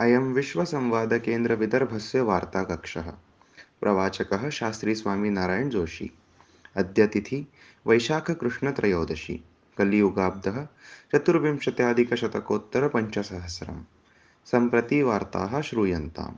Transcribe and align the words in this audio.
अयं 0.00 0.18
विश्वसंवादकेन्द्रविदर्भस्य 0.18 2.20
वार्ताकक्षः। 2.20 3.12
प्रवाचकः 3.80 4.50
शास्त्री 4.50 4.94
स्वामीनारायण 4.94 5.68
जोशी। 5.68 6.10
अद्य 6.76 7.06
तिथि 7.06 7.46
वैशाखकृष्णत्रयोदशी 7.86 9.44
कलियुगाब्दः 9.78 10.66
चतुर्विंशत्याधिकशतकोत्तरपञ्चसहस्रं 11.14 13.84
सम्प्रति 14.44 15.02
वार्ताः 15.02 15.60
श्रूयन्ताम्। 15.60 16.34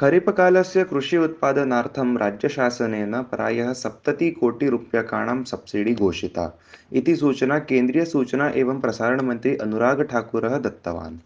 खरीपकालस्य 0.00 0.84
कृषि 0.84 1.16
उत्पादनार्थं 1.16 2.18
राज्यशासनेन 2.18 3.22
प्रायः 3.22 3.72
सप्ततिकोटिरूप्यकाणां 3.72 5.44
सब्सिडी 5.44 5.94
घोषिता। 5.94 6.60
इति 6.92 7.16
सूचना 7.16 7.58
केन्द्रीयसूचना 7.58 8.48
एवं 8.48 8.80
प्रसारणमन्त्री 8.80 9.56
अनुरागठाकुरः 9.56 10.58
दत्तवान्। 10.58 11.18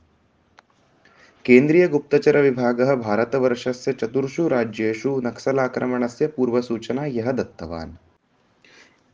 केन्द्रीयगुप्तचरविभागः 1.50 2.95
भारतवर्षस्य 2.95 3.92
चतुर्षु 3.92 4.48
राज्येषु 4.48 5.22
नक्सलाक्रमणस्य 5.24 6.27
पूर्वसूचना 6.27 7.02
ह्यः 7.02 7.32
दत्तवान्? 7.32 7.91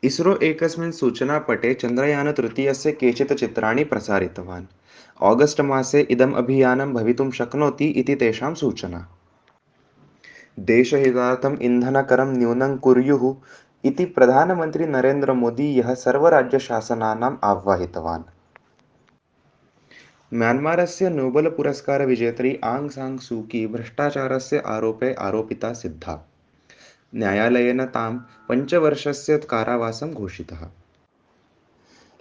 इस्रो 0.04 0.36
एकस्मिन् 0.36 0.92
सूचनापटे 0.92 1.74
चन्द्रयानतृतीयस्य 1.74 2.92
केचित् 2.92 3.32
चित्राणि 3.32 3.84
प्रसारितवान्। 3.84 4.64
आगस्ट् 5.22 5.60
मासे 5.60 6.00
इदम् 6.10 6.34
अभियानं 6.34 6.94
भवितुं 6.94 7.30
शक्नोति 7.30 7.84
इति 7.84 8.14
तेषां 8.14 8.54
सूचना। 8.54 9.08
देशहितार्थम् 10.58 11.58
इन्धनकरं 11.58 12.36
न्यूनं 12.38 12.76
कुर्युः 12.76 13.36
इति 13.84 14.04
प्रधानमन्त्री 14.04 14.86
नरेन्द्रमोदी 14.86 15.80
ह्यः 15.80 15.94
सर्वराज्यशासनानाम् 15.94 17.36
आह्वाहितवान्। 17.44 18.24
म्यान्मारस्य 20.36 21.08
नोबलपुरस्कारविजेत्री 21.08 22.60
आङ् 22.64 22.88
साङ् 22.88 23.18
सूकी 23.18 23.66
भ्रष्टाचारस्य 23.66 24.62
आरोपे 24.66 25.14
आरोपिता 25.14 25.72
सिद्धा। 25.72 26.28
न्यायालयेन 27.14 27.84
तां 27.84 28.18
पञ्चवर्षस्य 28.48 29.38
कारावासं 29.38 30.14
घोषितः। 30.14 30.68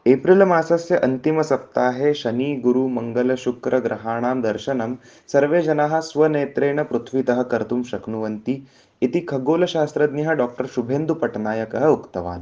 एप्रिल् 0.08 0.44
मासस्य 0.44 0.98
अन्तिमसप्ताहे 0.98 2.14
शनि, 2.14 2.56
गुरु 2.56 2.88
मङ्गलशुक्रग्रहाणां 2.88 4.42
दर्शनं 4.42 4.95
सर्वे 5.28 5.62
जनाः 5.62 6.00
स्वनेत्रेण 6.00 6.84
पृथ्वीतः 6.84 7.44
कर्तुं 7.44 7.84
शक्नुवन्ति 7.84 8.68
इति 9.02 9.20
खगोलशास्त्रज्ञः 9.20 10.31
डाक्टर् 10.31 10.68
शुभेन्दुपट्नायकः 10.68 11.86
उक्तवान्। 11.86 12.42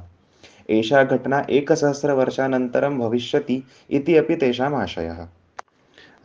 एषा 0.70 1.03
घटना 1.03 1.45
एकसहस्रवर्षानन्तरं 1.50 3.00
भविष्यति 3.00 3.64
इति 3.89 4.17
अपि 4.17 4.36
तेषाम् 4.36 4.76
आशयः। 4.76 5.28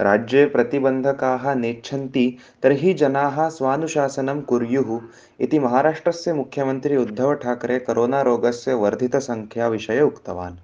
राज्ये 0.01 0.47
प्रतिबन्धकाः 0.47 1.55
नेच्छन्ति, 1.55 2.37
तर्हि 2.63 2.95
जनाः 2.95 3.49
स्वानुशासनं 3.49 4.43
कुर्युः। 4.43 5.01
इति 5.41 5.59
महाराष्ट्रस्य 5.59 6.33
मुख्यमन्त्री 6.33 6.97
उद्धवठाकरे 6.97 7.79
करोनारोगस्य 7.79 8.75
वर्धितसङ्ख्याविषये 8.75 10.01
उक्तवान्। 10.01 10.55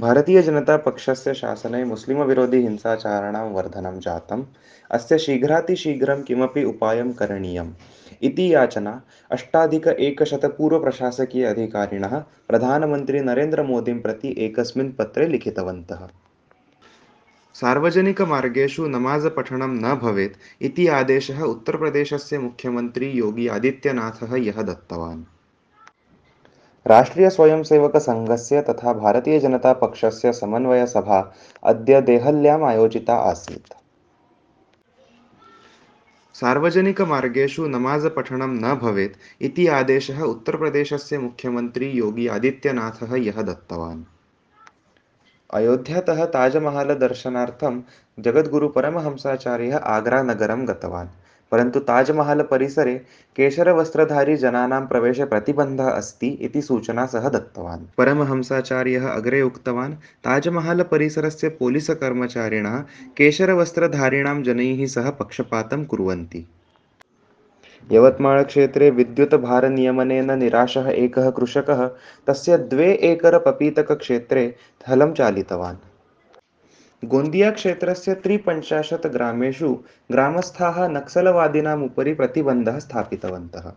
भारतीयजनतापक्षस्य 0.00 1.34
शासने 1.34 1.84
मुस्लिमविरोधिहिंसाचाराणां 1.84 3.50
वर्धनं 3.50 4.00
जातम्। 4.00 4.44
अस्य 4.90 5.18
शीघ्रातिशीघ्रं 5.18 6.22
किमपि 6.22 6.64
उपायं 6.64 7.12
करणीयम्। 7.12 7.72
इति 8.22 8.54
याचना 8.54 9.02
अष्टाधिक 9.30 9.86
एकशतपूर्वप्रशासकीय 9.86 11.44
अधिकारिणः 11.44 12.24
प्रधानमन्त्री 12.48 13.20
नरेन्द्रमोदीं 13.20 14.00
प्रति 14.00 14.34
एकस्मिन् 14.38 14.92
पत्रे 14.92 15.26
लिखितवन्तः। 15.26 16.08
सार्वजनिकमार्गेषु 17.54 18.86
नमाज़पठनं 18.86 19.72
न 19.84 19.94
भवेत् 19.94 20.36
इति 20.62 20.86
आदेशः 20.86 21.42
उत्तरप्रदेशस्य 21.42 22.38
मुख्यमन्त्री 22.38 23.10
योगी 23.10 23.48
आदित्यनाथः 23.48 24.34
ह्यः 24.34 24.62
दत्तवान्। 24.62 25.22
राष्ट्रियस्वयंसेवकसङ्घस्य 26.86 28.60
तथा 28.60 28.92
भारतीयजनतापक्षस्य 28.92 30.32
समन्वयसभा 30.32 31.34
अद्य 31.64 32.00
देहल्याम् 32.00 32.64
आयोजिता 32.64 33.14
आसीत्। 33.14 33.74
सार्वजनिकमार्गेषु 36.34 37.66
नमाज़पठनं 37.66 38.52
न 38.64 38.74
भवेत् 38.74 39.42
इति 39.42 39.66
आदेशः 39.66 40.22
उत्तरप्रदेशस्य 40.22 41.18
मुख्यमन्त्री 41.18 41.90
योगी 41.90 42.26
आदित्यनाथः 42.26 43.14
ह्यः 43.14 43.42
दत्तवान्। 43.42 44.02
अयोध्यातः 45.54 46.24
ताजमहलदर्शनार्थं 46.24 47.82
जगद्गुरुपरमहंसाचार्यः 48.18 49.76
आग्रानगरं 49.76 50.68
गतवान्। 50.68 51.08
परन्तु 51.52 51.80
ताजमहलपरिसरे 51.80 52.94
केशरवस्त्रधारीजनानां 53.36 54.86
प्रवेशे 54.86 55.24
प्रतिबन्धः 55.24 55.90
अस्ति 55.90 56.26
इति 56.26 56.62
सूचना 56.62 57.06
सः 57.06 57.28
दत्तवान्। 57.28 57.84
परमहंसाचार्यः 57.98 59.08
अग्रे 59.08 59.42
उक्तवान् 59.42 59.94
ताजमहलपरिसरस्य 60.24 61.48
पोलिसकर्मचारिणः 61.48 62.80
केशरवस्त्रधारिणां 63.16 64.42
जनैः 64.42 64.86
सह 64.86 65.10
पक्षपातं 65.10 65.84
कुर्वन्ति। 65.84 66.46
यवत्माळक्षेत्रे 67.90 68.90
विद्युतभारनियमनेन 68.90 70.30
निराशः 70.30 70.88
एकः 70.88 71.30
कृषकः, 71.30 71.88
तस्य 72.28 72.56
द्वे 72.56 72.92
एकरपपीतकक्षेत्रे 72.92 74.54
हलं 74.88 75.12
चालितवान्। 75.12 75.76
गोन्दियाक्षेत्रस्य 77.04 78.14
त्रिपञ्चाशत् 78.14 79.06
ग्रामेषु 79.06 79.78
ग्रामस्थाः 80.12 80.88
नक्सलवादिनाम् 80.88 81.84
उपरि 81.84 82.14
प्रतिबन्धः 82.14 82.78
स्थापितवन्तः। 82.78 83.72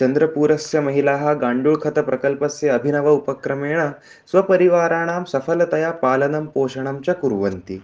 चन्द्रपूरस्य 0.00 0.80
महिलाः 0.80 1.32
गाण्डुळखतप्रकल्पस्य 1.32 2.68
अभिनव 2.68 3.10
उपक्रमेण 3.10 3.90
स्वपरिवाराणां 4.30 5.24
सफलतया 5.24 5.90
पालनं 5.90 6.46
पोषणं 6.46 7.00
च 7.00 7.10
कुर्वन्ति। 7.10 7.82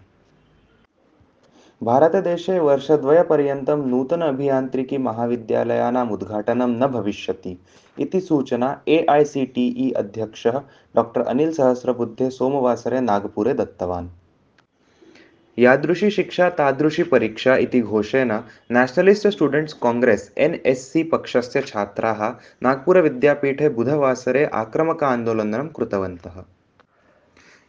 भारतदेशे 1.82 2.58
वर्षद्वयपर्यन्तं 2.58 3.86
नूतन 3.86 4.20
अभियान्त्रिकीमहाविद्यालयानाम् 4.20 6.10
उद्घाटनं 6.10 6.68
न 6.68 6.86
भविष्यति 6.86 7.58
इति 7.98 8.20
सूचना 8.20 8.82
ए 8.88 9.06
ऐ 9.10 9.24
सि 9.24 9.46
टि 9.46 9.66
इ 9.66 9.90
अध्यक्षः 9.90 10.58
डाक्टर् 10.96 11.22
अनिल् 11.22 11.52
सहस्रबुद्धे 11.52 12.30
सोमवासरे 12.30 13.00
नागपुरे 13.00 13.54
दत्तवान्। 13.54 14.08
यादृशी 15.58 16.10
शिक्षा, 16.10 16.48
तादृशी 16.50 17.02
परीक्षा 17.02 17.56
इति 17.56 17.80
घोषेण 17.80 18.32
Nationalist 18.70 19.28
Students 19.28 19.74
Congress 19.74 20.30
N 20.38 20.54
S 20.66 20.92
C 20.92 21.02
पक्षस्य 21.02 21.60
छात्राः 21.60 22.28
नागपुरविद्यापीठे 22.62 23.68
बुधवासरे 23.68 24.44
आक्रमक 24.44 25.04
आन्दोलनं 25.04 25.68
कृतवन्तः। 25.68 26.44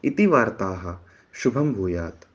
इति 0.04 0.26
वार्ताः। 0.26 0.98
शुभं 1.34 1.74
भूयात्। 1.74 2.29